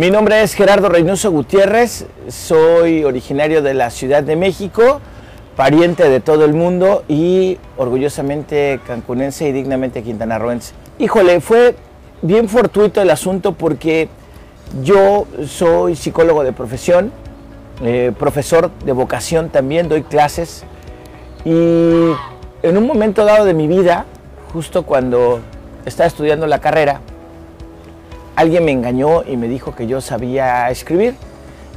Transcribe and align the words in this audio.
Mi 0.00 0.10
nombre 0.10 0.42
es 0.42 0.54
Gerardo 0.54 0.88
Reynoso 0.88 1.30
Gutiérrez, 1.30 2.06
soy 2.28 3.04
originario 3.04 3.60
de 3.60 3.74
la 3.74 3.90
Ciudad 3.90 4.22
de 4.22 4.34
México, 4.34 4.98
pariente 5.56 6.08
de 6.08 6.20
todo 6.20 6.46
el 6.46 6.54
mundo 6.54 7.04
y 7.06 7.58
orgullosamente 7.76 8.80
cancunense 8.86 9.46
y 9.46 9.52
dignamente 9.52 10.02
quintanarroense. 10.02 10.72
Híjole, 10.98 11.42
fue 11.42 11.74
bien 12.22 12.48
fortuito 12.48 13.02
el 13.02 13.10
asunto 13.10 13.52
porque 13.52 14.08
yo 14.82 15.26
soy 15.46 15.96
psicólogo 15.96 16.44
de 16.44 16.54
profesión, 16.54 17.12
eh, 17.82 18.10
profesor 18.18 18.70
de 18.82 18.92
vocación 18.92 19.50
también, 19.50 19.90
doy 19.90 20.02
clases 20.02 20.64
y 21.44 21.50
en 22.62 22.78
un 22.78 22.86
momento 22.86 23.26
dado 23.26 23.44
de 23.44 23.52
mi 23.52 23.68
vida, 23.68 24.06
justo 24.54 24.84
cuando 24.84 25.40
estaba 25.84 26.06
estudiando 26.06 26.46
la 26.46 26.58
carrera, 26.58 27.02
alguien 28.40 28.64
me 28.64 28.72
engañó 28.72 29.22
y 29.22 29.36
me 29.36 29.48
dijo 29.48 29.74
que 29.74 29.86
yo 29.86 30.00
sabía 30.00 30.70
escribir. 30.70 31.14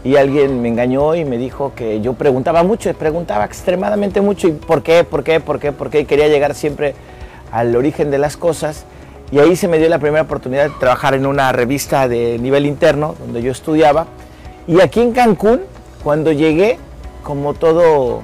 Y 0.05 0.17
alguien 0.17 0.61
me 0.61 0.67
engañó 0.67 1.15
y 1.15 1.23
me 1.23 1.37
dijo 1.37 1.73
que 1.75 2.01
yo 2.01 2.13
preguntaba 2.13 2.63
mucho, 2.63 2.93
preguntaba 2.93 3.45
extremadamente 3.45 4.21
mucho. 4.21 4.47
¿Y 4.47 4.51
por 4.51 4.81
qué? 4.83 5.03
¿Por 5.03 5.23
qué? 5.23 5.39
¿Por 5.39 5.59
qué? 5.59 5.71
¿Por 5.71 5.89
qué? 5.89 6.05
Quería 6.05 6.27
llegar 6.27 6.55
siempre 6.55 6.93
al 7.51 7.75
origen 7.75 8.11
de 8.11 8.17
las 8.17 8.35
cosas. 8.35 8.85
Y 9.31 9.39
ahí 9.39 9.55
se 9.55 9.67
me 9.67 9.77
dio 9.77 9.89
la 9.89 9.99
primera 9.99 10.23
oportunidad 10.23 10.65
de 10.65 10.75
trabajar 10.79 11.13
en 11.13 11.25
una 11.25 11.51
revista 11.51 12.07
de 12.07 12.37
nivel 12.39 12.65
interno, 12.65 13.15
donde 13.19 13.41
yo 13.41 13.51
estudiaba. 13.51 14.07
Y 14.67 14.81
aquí 14.81 15.01
en 15.01 15.11
Cancún, 15.11 15.61
cuando 16.03 16.31
llegué, 16.31 16.77
como 17.23 17.53
todo 17.53 18.21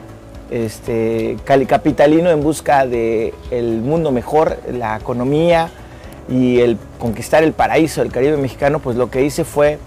este, 0.52 1.38
capitalino 1.45 2.30
en 2.30 2.41
busca 2.41 2.85
del 2.85 3.33
el 3.52 3.81
mundo 3.81 4.11
mejor, 4.11 4.58
la 4.71 4.97
economía 4.97 5.69
y 6.29 6.59
el 6.59 6.77
conquistar 6.99 7.43
el 7.43 7.53
paraíso 7.53 8.02
del 8.02 8.11
Caribe 8.11 8.38
mexicano, 8.38 8.80
pues 8.80 8.95
lo 8.95 9.09
que 9.09 9.23
hice 9.23 9.44
fue 9.44 9.80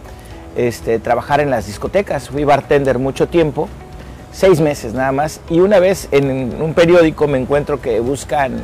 este, 0.57 0.99
trabajar 0.99 1.41
en 1.41 1.51
las 1.51 1.67
discotecas. 1.67 2.29
Fui 2.29 2.45
bartender 2.45 2.99
mucho 2.99 3.29
tiempo, 3.29 3.69
seis 4.33 4.61
meses 4.61 4.93
nada 4.95 5.13
más, 5.13 5.41
y 5.49 5.61
una 5.61 5.79
vez 5.79 6.09
en 6.11 6.61
un 6.61 6.75
periódico 6.75 7.29
me 7.29 7.39
encuentro 7.39 7.81
que 7.81 8.01
buscan 8.01 8.63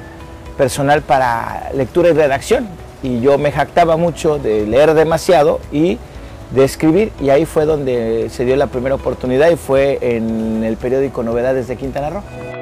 personal 0.57 1.03
para 1.03 1.71
lectura 1.75 2.09
y 2.09 2.13
redacción, 2.13 2.67
y 3.03 3.21
yo 3.21 3.39
me 3.39 3.53
jactaba 3.53 3.97
mucho 3.97 4.39
de 4.39 4.67
leer 4.67 4.95
demasiado 4.95 5.61
y 5.71 5.99
de 6.51 6.65
escribir, 6.65 7.13
y 7.21 7.31
ahí 7.31 7.45
fue 7.45 7.65
donde 7.65 8.29
se 8.31 8.45
dio 8.45 8.57
la 8.57 8.67
primera 8.67 8.95
oportunidad 8.95 9.51
y 9.51 9.57
fue 9.57 9.99
en 10.01 10.65
el 10.65 10.77
periódico 10.77 11.23
Novedades 11.23 11.69
de 11.69 11.77
Quintana 11.77 12.11
Roo. 12.11 12.58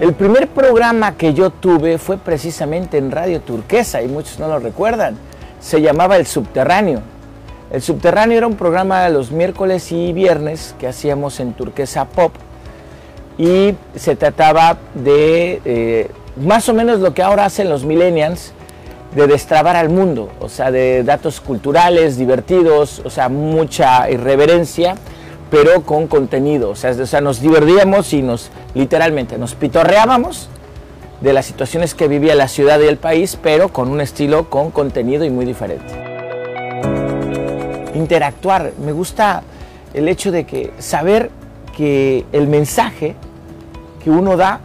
El 0.00 0.14
primer 0.14 0.46
programa 0.46 1.16
que 1.16 1.34
yo 1.34 1.50
tuve 1.50 1.98
fue 1.98 2.18
precisamente 2.18 2.98
en 2.98 3.10
Radio 3.10 3.40
Turquesa 3.40 4.00
y 4.00 4.06
muchos 4.06 4.38
no 4.38 4.46
lo 4.46 4.60
recuerdan. 4.60 5.16
Se 5.58 5.80
llamaba 5.80 6.16
El 6.16 6.24
Subterráneo. 6.24 7.00
El 7.72 7.82
Subterráneo 7.82 8.38
era 8.38 8.46
un 8.46 8.54
programa 8.54 9.08
los 9.08 9.32
miércoles 9.32 9.90
y 9.90 10.12
viernes 10.12 10.76
que 10.78 10.86
hacíamos 10.86 11.40
en 11.40 11.52
Turquesa 11.52 12.04
Pop 12.04 12.32
y 13.38 13.74
se 13.96 14.14
trataba 14.14 14.78
de 14.94 15.60
eh, 15.64 16.10
más 16.36 16.68
o 16.68 16.74
menos 16.74 17.00
lo 17.00 17.12
que 17.12 17.22
ahora 17.22 17.44
hacen 17.44 17.68
los 17.68 17.84
millennials, 17.84 18.52
de 19.16 19.26
destrabar 19.26 19.74
al 19.74 19.88
mundo, 19.88 20.30
o 20.38 20.48
sea, 20.48 20.70
de 20.70 21.02
datos 21.02 21.40
culturales, 21.40 22.18
divertidos, 22.18 23.02
o 23.04 23.10
sea, 23.10 23.28
mucha 23.28 24.08
irreverencia 24.10 24.94
pero 25.50 25.82
con 25.82 26.06
contenido. 26.06 26.70
O 26.70 26.76
sea, 26.76 26.90
o 26.90 27.06
sea, 27.06 27.20
nos 27.20 27.40
divertíamos 27.40 28.12
y 28.12 28.22
nos, 28.22 28.50
literalmente, 28.74 29.38
nos 29.38 29.54
pitorreábamos 29.54 30.48
de 31.20 31.32
las 31.32 31.46
situaciones 31.46 31.94
que 31.94 32.08
vivía 32.08 32.34
la 32.34 32.48
ciudad 32.48 32.78
y 32.80 32.86
el 32.86 32.96
país, 32.96 33.38
pero 33.42 33.72
con 33.72 33.88
un 33.88 34.00
estilo, 34.00 34.48
con 34.50 34.70
contenido 34.70 35.24
y 35.24 35.30
muy 35.30 35.44
diferente. 35.44 35.92
Interactuar, 37.94 38.72
me 38.84 38.92
gusta 38.92 39.42
el 39.94 40.08
hecho 40.08 40.30
de 40.30 40.44
que 40.44 40.72
saber 40.78 41.30
que 41.76 42.24
el 42.32 42.46
mensaje 42.46 43.16
que 44.02 44.10
uno 44.10 44.36
da 44.36 44.60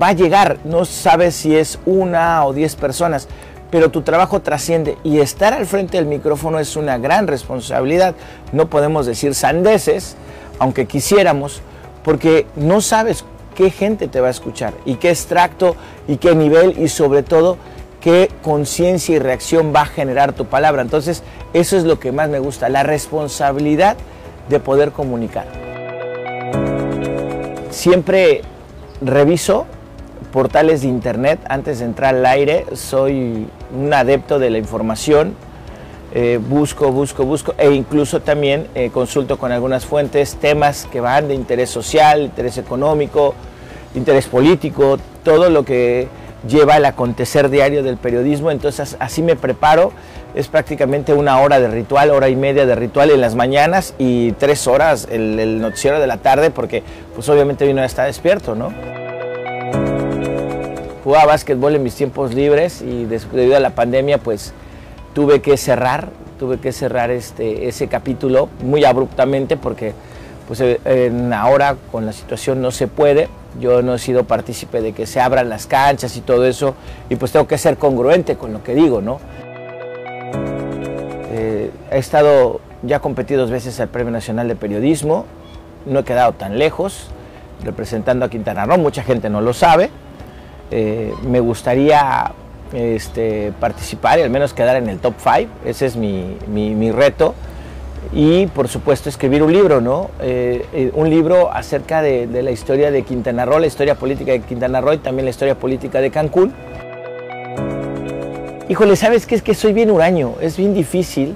va 0.00 0.08
a 0.08 0.12
llegar, 0.12 0.58
no 0.64 0.84
sabes 0.84 1.34
si 1.34 1.56
es 1.56 1.78
una 1.86 2.44
o 2.44 2.52
diez 2.52 2.76
personas, 2.76 3.28
pero 3.70 3.90
tu 3.90 4.02
trabajo 4.02 4.40
trasciende 4.40 4.96
y 5.04 5.20
estar 5.20 5.52
al 5.52 5.66
frente 5.66 5.96
del 5.98 6.06
micrófono 6.06 6.58
es 6.58 6.76
una 6.76 6.98
gran 6.98 7.26
responsabilidad. 7.26 8.14
No 8.52 8.68
podemos 8.68 9.06
decir 9.06 9.34
sandeces, 9.34 10.16
aunque 10.58 10.86
quisiéramos, 10.86 11.60
porque 12.02 12.46
no 12.56 12.80
sabes 12.80 13.24
qué 13.54 13.70
gente 13.70 14.08
te 14.08 14.20
va 14.20 14.28
a 14.28 14.30
escuchar 14.30 14.72
y 14.84 14.94
qué 14.94 15.10
extracto 15.10 15.76
y 16.06 16.16
qué 16.16 16.34
nivel 16.34 16.78
y 16.78 16.88
sobre 16.88 17.22
todo 17.22 17.58
qué 18.00 18.30
conciencia 18.42 19.16
y 19.16 19.18
reacción 19.18 19.72
va 19.74 19.82
a 19.82 19.86
generar 19.86 20.32
tu 20.32 20.46
palabra. 20.46 20.82
Entonces, 20.82 21.22
eso 21.52 21.76
es 21.76 21.84
lo 21.84 21.98
que 21.98 22.12
más 22.12 22.28
me 22.28 22.38
gusta, 22.38 22.68
la 22.68 22.84
responsabilidad 22.84 23.96
de 24.48 24.60
poder 24.60 24.92
comunicar. 24.92 25.46
Siempre 27.70 28.42
reviso 29.02 29.66
portales 30.32 30.82
de 30.82 30.88
internet 30.88 31.40
antes 31.48 31.80
de 31.80 31.86
entrar 31.86 32.14
al 32.14 32.26
aire, 32.26 32.64
soy 32.74 33.48
un 33.74 33.92
adepto 33.92 34.38
de 34.38 34.50
la 34.50 34.58
información, 34.58 35.34
eh, 36.14 36.40
busco, 36.42 36.90
busco, 36.90 37.24
busco 37.24 37.54
e 37.58 37.70
incluso 37.70 38.20
también 38.20 38.66
eh, 38.74 38.90
consulto 38.90 39.38
con 39.38 39.52
algunas 39.52 39.84
fuentes 39.84 40.36
temas 40.36 40.88
que 40.90 41.00
van 41.00 41.28
de 41.28 41.34
interés 41.34 41.68
social, 41.68 42.22
interés 42.22 42.56
económico, 42.56 43.34
interés 43.94 44.26
político, 44.26 44.98
todo 45.22 45.50
lo 45.50 45.64
que 45.64 46.08
lleva 46.48 46.78
el 46.78 46.86
acontecer 46.86 47.50
diario 47.50 47.82
del 47.82 47.98
periodismo, 47.98 48.50
entonces 48.50 48.96
así 49.00 49.22
me 49.22 49.36
preparo, 49.36 49.92
es 50.34 50.48
prácticamente 50.48 51.12
una 51.12 51.40
hora 51.40 51.60
de 51.60 51.68
ritual, 51.68 52.10
hora 52.10 52.28
y 52.30 52.36
media 52.36 52.64
de 52.64 52.74
ritual 52.74 53.10
en 53.10 53.20
las 53.20 53.34
mañanas 53.34 53.94
y 53.98 54.32
tres 54.32 54.66
horas 54.66 55.08
el, 55.10 55.38
el 55.38 55.60
noticiero 55.60 56.00
de 56.00 56.06
la 56.06 56.18
tarde 56.18 56.50
porque 56.50 56.82
pues 57.14 57.28
obviamente 57.28 57.70
uno 57.70 57.84
está 57.84 58.04
despierto, 58.04 58.54
¿no? 58.54 58.72
Jugaba 61.08 61.24
básquetbol 61.24 61.74
en 61.74 61.82
mis 61.82 61.94
tiempos 61.94 62.34
libres 62.34 62.82
y 62.82 63.06
debido 63.06 63.56
a 63.56 63.60
la 63.60 63.70
pandemia 63.70 64.18
pues 64.18 64.52
tuve 65.14 65.40
que 65.40 65.56
cerrar, 65.56 66.10
tuve 66.38 66.58
que 66.58 66.70
cerrar 66.70 67.10
este, 67.10 67.66
ese 67.66 67.88
capítulo 67.88 68.50
muy 68.62 68.84
abruptamente 68.84 69.56
porque 69.56 69.94
pues 70.46 70.60
eh, 70.60 71.30
ahora 71.34 71.76
con 71.90 72.04
la 72.04 72.12
situación 72.12 72.60
no 72.60 72.70
se 72.72 72.88
puede. 72.88 73.30
Yo 73.58 73.80
no 73.80 73.94
he 73.94 73.98
sido 73.98 74.24
partícipe 74.24 74.82
de 74.82 74.92
que 74.92 75.06
se 75.06 75.18
abran 75.18 75.48
las 75.48 75.66
canchas 75.66 76.14
y 76.18 76.20
todo 76.20 76.44
eso 76.44 76.74
y 77.08 77.16
pues 77.16 77.32
tengo 77.32 77.46
que 77.46 77.56
ser 77.56 77.78
congruente 77.78 78.36
con 78.36 78.52
lo 78.52 78.62
que 78.62 78.74
digo, 78.74 79.00
¿no? 79.00 79.18
Eh, 81.32 81.70
he 81.90 81.96
estado, 81.96 82.60
ya 82.82 83.00
competí 83.00 83.32
dos 83.32 83.50
veces 83.50 83.80
al 83.80 83.88
Premio 83.88 84.12
Nacional 84.12 84.46
de 84.46 84.56
Periodismo, 84.56 85.24
no 85.86 86.00
he 86.00 86.04
quedado 86.04 86.34
tan 86.34 86.58
lejos 86.58 87.08
representando 87.64 88.26
a 88.26 88.28
Quintana 88.28 88.66
Roo, 88.66 88.76
mucha 88.76 89.02
gente 89.02 89.30
no 89.30 89.40
lo 89.40 89.54
sabe. 89.54 89.88
Eh, 90.70 91.14
me 91.26 91.40
gustaría 91.40 92.32
este, 92.72 93.52
participar 93.58 94.18
y 94.18 94.22
al 94.22 94.30
menos 94.30 94.52
quedar 94.52 94.76
en 94.76 94.88
el 94.88 94.98
top 94.98 95.14
5, 95.18 95.50
ese 95.64 95.86
es 95.86 95.96
mi, 95.96 96.92
reto. 96.92 97.34
Y 98.12 98.46
por 98.46 98.68
supuesto 98.68 99.08
escribir 99.08 99.42
un 99.42 99.52
libro, 99.52 99.80
¿no? 99.80 100.10
Eh, 100.20 100.64
eh, 100.72 100.90
un 100.94 101.10
libro 101.10 101.52
acerca 101.52 102.00
de, 102.00 102.26
la 102.42 102.50
historia 102.50 102.90
de 102.90 103.02
Quintana 103.02 103.44
Roo, 103.44 103.58
la 103.58 103.66
historia 103.66 103.96
política 103.96 104.32
de 104.32 104.40
Quintana 104.40 104.80
Roo 104.80 104.94
y 104.94 104.98
también 104.98 105.24
la 105.26 105.30
historia 105.30 105.56
política 105.56 106.00
de 106.00 106.10
Cancún. 106.10 106.52
Híjole, 108.68 108.96
¿sabes 108.96 109.26
qué? 109.26 109.34
Es 109.34 109.42
que 109.42 109.54
soy 109.54 109.72
bien 109.72 109.90
huraño, 109.90 110.34
es 110.40 110.56
bien 110.56 110.74
difícil 110.74 111.34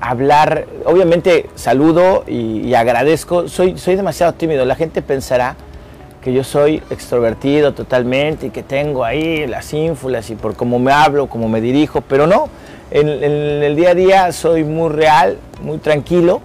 hablar, 0.00 0.66
obviamente 0.84 1.48
saludo 1.54 2.24
y, 2.26 2.62
y, 2.62 2.74
agradezco, 2.74 3.46
soy, 3.46 3.78
soy 3.78 3.94
demasiado 3.94 4.32
tímido, 4.32 4.64
la 4.64 4.74
gente 4.74 5.00
pensará 5.00 5.54
que 6.24 6.32
yo 6.32 6.42
soy 6.42 6.82
extrovertido 6.88 7.74
totalmente 7.74 8.46
y 8.46 8.50
que 8.50 8.62
tengo 8.62 9.04
ahí 9.04 9.46
las 9.46 9.74
ínfulas 9.74 10.30
y 10.30 10.34
por 10.36 10.56
cómo 10.56 10.78
me 10.78 10.90
hablo, 10.90 11.26
cómo 11.26 11.50
me 11.50 11.60
dirijo, 11.60 12.00
pero 12.00 12.26
no, 12.26 12.48
en, 12.90 13.10
en 13.10 13.62
el 13.62 13.76
día 13.76 13.90
a 13.90 13.94
día 13.94 14.32
soy 14.32 14.64
muy 14.64 14.88
real, 14.88 15.36
muy 15.60 15.76
tranquilo, 15.76 16.40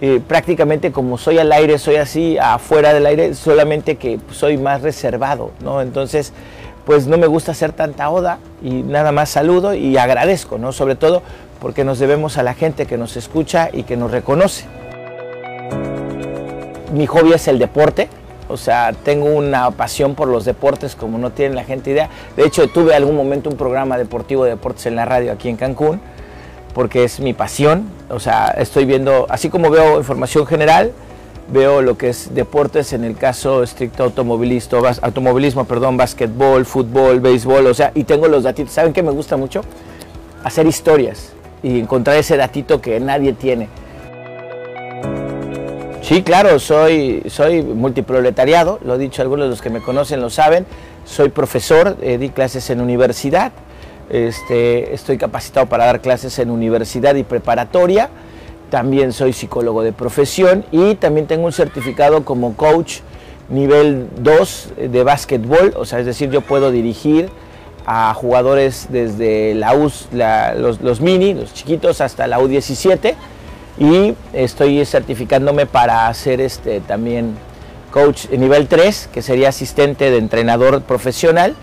eh, 0.00 0.22
prácticamente 0.26 0.90
como 0.90 1.18
soy 1.18 1.38
al 1.38 1.52
aire, 1.52 1.78
soy 1.78 1.96
así, 1.96 2.38
afuera 2.38 2.94
del 2.94 3.04
aire, 3.04 3.34
solamente 3.34 3.96
que 3.96 4.18
soy 4.30 4.56
más 4.56 4.80
reservado, 4.80 5.50
¿no? 5.62 5.82
Entonces, 5.82 6.32
pues 6.86 7.06
no 7.06 7.18
me 7.18 7.26
gusta 7.26 7.52
hacer 7.52 7.72
tanta 7.72 8.08
oda 8.08 8.38
y 8.62 8.70
nada 8.82 9.12
más 9.12 9.28
saludo 9.28 9.74
y 9.74 9.98
agradezco, 9.98 10.56
¿no? 10.56 10.72
Sobre 10.72 10.96
todo 10.96 11.22
porque 11.60 11.84
nos 11.84 11.98
debemos 11.98 12.38
a 12.38 12.42
la 12.42 12.54
gente 12.54 12.86
que 12.86 12.96
nos 12.96 13.18
escucha 13.18 13.68
y 13.70 13.82
que 13.82 13.98
nos 13.98 14.10
reconoce. 14.10 14.64
Mi 16.92 17.06
hobby 17.06 17.32
es 17.32 17.48
el 17.48 17.58
deporte, 17.58 18.08
o 18.48 18.56
sea, 18.56 18.92
tengo 18.92 19.26
una 19.26 19.70
pasión 19.70 20.14
por 20.14 20.28
los 20.28 20.44
deportes 20.44 20.94
como 20.94 21.18
no 21.18 21.30
tiene 21.30 21.54
la 21.54 21.64
gente 21.64 21.90
idea. 21.90 22.10
De 22.36 22.44
hecho, 22.44 22.68
tuve 22.68 22.94
algún 22.94 23.16
momento 23.16 23.50
un 23.50 23.56
programa 23.56 23.96
deportivo 23.98 24.44
de 24.44 24.50
deportes 24.50 24.86
en 24.86 24.96
la 24.96 25.04
radio 25.04 25.32
aquí 25.32 25.48
en 25.48 25.56
Cancún, 25.56 26.00
porque 26.74 27.04
es 27.04 27.20
mi 27.20 27.32
pasión. 27.32 27.88
O 28.10 28.20
sea, 28.20 28.48
estoy 28.58 28.84
viendo, 28.84 29.26
así 29.30 29.48
como 29.48 29.70
veo 29.70 29.98
información 29.98 30.46
general, 30.46 30.92
veo 31.52 31.82
lo 31.82 31.96
que 31.96 32.10
es 32.10 32.34
deportes 32.34 32.92
en 32.92 33.04
el 33.04 33.16
caso 33.16 33.62
estricto 33.62 34.04
automovilismo, 34.04 34.82
automovilismo, 35.02 35.64
perdón, 35.64 35.96
básquetbol, 35.96 36.64
fútbol, 36.64 37.20
béisbol, 37.20 37.66
o 37.66 37.74
sea, 37.74 37.92
y 37.94 38.04
tengo 38.04 38.28
los 38.28 38.44
datos. 38.44 38.70
¿Saben 38.70 38.92
qué 38.92 39.02
me 39.02 39.10
gusta 39.10 39.36
mucho? 39.36 39.62
Hacer 40.42 40.66
historias. 40.66 41.30
y 41.62 41.80
encontrar 41.80 42.18
ese 42.18 42.36
datito 42.36 42.82
que 42.82 43.00
nadie 43.00 43.32
tiene. 43.32 43.70
Sí, 46.04 46.22
claro, 46.22 46.58
soy, 46.58 47.22
soy 47.28 47.62
multiproletariado, 47.62 48.78
lo 48.84 48.96
he 48.96 48.98
dicho, 48.98 49.22
algunos 49.22 49.46
de 49.46 49.48
los 49.48 49.62
que 49.62 49.70
me 49.70 49.80
conocen 49.80 50.20
lo 50.20 50.28
saben, 50.28 50.66
soy 51.06 51.30
profesor, 51.30 51.96
eh, 52.02 52.18
di 52.18 52.28
clases 52.28 52.68
en 52.68 52.82
universidad, 52.82 53.52
este, 54.10 54.92
estoy 54.92 55.16
capacitado 55.16 55.64
para 55.64 55.86
dar 55.86 56.02
clases 56.02 56.38
en 56.38 56.50
universidad 56.50 57.14
y 57.14 57.22
preparatoria, 57.22 58.10
también 58.68 59.14
soy 59.14 59.32
psicólogo 59.32 59.82
de 59.82 59.94
profesión 59.94 60.66
y 60.70 60.96
también 60.96 61.26
tengo 61.26 61.46
un 61.46 61.52
certificado 61.52 62.22
como 62.22 62.54
coach 62.54 62.98
nivel 63.48 64.06
2 64.18 64.72
de 64.90 65.04
básquetbol, 65.04 65.72
o 65.74 65.86
sea, 65.86 66.00
es 66.00 66.04
decir, 66.04 66.28
yo 66.30 66.42
puedo 66.42 66.70
dirigir 66.70 67.30
a 67.86 68.12
jugadores 68.12 68.88
desde 68.90 69.54
la 69.54 69.74
U, 69.74 69.90
los, 70.12 70.82
los 70.82 71.00
mini, 71.00 71.32
los 71.32 71.54
chiquitos, 71.54 72.02
hasta 72.02 72.26
la 72.26 72.40
U17 72.40 73.14
y 73.78 74.14
estoy 74.32 74.84
certificándome 74.84 75.66
para 75.66 76.08
hacer 76.08 76.40
este 76.40 76.80
también 76.80 77.34
coach 77.90 78.28
nivel 78.30 78.68
3, 78.68 79.08
que 79.12 79.22
sería 79.22 79.48
asistente 79.48 80.10
de 80.10 80.18
entrenador 80.18 80.82
profesional 80.82 81.54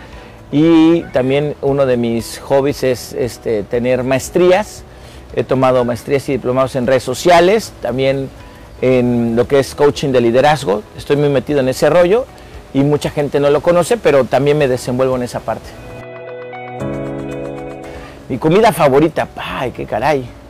y 0.52 1.04
también 1.14 1.56
uno 1.62 1.86
de 1.86 1.98
mis 1.98 2.40
hobbies 2.40 2.84
es 2.84 3.14
este, 3.14 3.64
tener 3.64 4.04
maestrías. 4.04 4.84
He 5.34 5.46
tomado 5.46 5.86
maestrías 5.86 6.28
y 6.28 6.34
diplomados 6.34 6.76
en 6.76 6.88
redes 6.88 7.04
sociales, 7.04 7.72
también 7.82 8.30
en 8.82 9.36
lo 9.38 9.48
que 9.48 9.60
es 9.60 9.76
coaching 9.76 10.10
de 10.10 10.20
liderazgo. 10.20 10.84
Estoy 10.98 11.16
muy 11.16 11.30
metido 11.30 11.62
en 11.62 11.70
ese 11.70 11.90
rollo 11.90 12.26
y 12.74 12.82
mucha 12.82 13.10
gente 13.10 13.40
no 13.40 13.50
lo 13.50 13.62
conoce, 13.62 13.96
pero 13.96 14.26
también 14.26 14.58
me 14.58 14.68
desenvuelvo 14.68 15.16
en 15.16 15.24
esa 15.24 15.40
parte. 15.40 15.70
Mi 18.28 18.38
comida 18.38 18.74
favorita, 18.74 19.28
ay, 19.38 19.72
qué 19.72 19.86
caray 19.86 20.41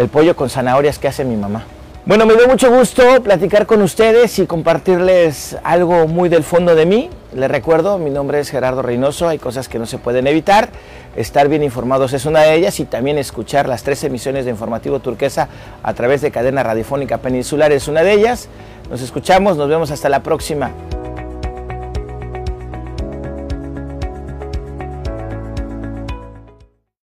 el 0.00 0.08
pollo 0.08 0.34
con 0.34 0.48
zanahorias 0.48 0.98
que 0.98 1.08
hace 1.08 1.26
mi 1.26 1.36
mamá. 1.36 1.64
Bueno, 2.06 2.24
me 2.24 2.34
dio 2.34 2.48
mucho 2.48 2.70
gusto 2.70 3.22
platicar 3.22 3.66
con 3.66 3.82
ustedes 3.82 4.38
y 4.38 4.46
compartirles 4.46 5.58
algo 5.62 6.08
muy 6.08 6.30
del 6.30 6.42
fondo 6.42 6.74
de 6.74 6.86
mí. 6.86 7.10
Les 7.34 7.50
recuerdo, 7.50 7.98
mi 7.98 8.08
nombre 8.08 8.40
es 8.40 8.48
Gerardo 8.48 8.80
Reynoso, 8.80 9.28
hay 9.28 9.38
cosas 9.38 9.68
que 9.68 9.78
no 9.78 9.84
se 9.84 9.98
pueden 9.98 10.26
evitar. 10.26 10.70
Estar 11.16 11.48
bien 11.48 11.62
informados 11.62 12.14
es 12.14 12.24
una 12.24 12.40
de 12.40 12.54
ellas 12.54 12.80
y 12.80 12.86
también 12.86 13.18
escuchar 13.18 13.68
las 13.68 13.82
tres 13.82 14.02
emisiones 14.02 14.46
de 14.46 14.50
Informativo 14.50 15.00
Turquesa 15.00 15.48
a 15.82 15.92
través 15.92 16.22
de 16.22 16.30
cadena 16.30 16.62
radiofónica 16.62 17.18
peninsular 17.18 17.70
es 17.70 17.86
una 17.86 18.02
de 18.02 18.14
ellas. 18.14 18.48
Nos 18.90 19.02
escuchamos, 19.02 19.58
nos 19.58 19.68
vemos 19.68 19.90
hasta 19.90 20.08
la 20.08 20.22
próxima. 20.22 20.70